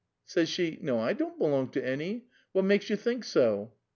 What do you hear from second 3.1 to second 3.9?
so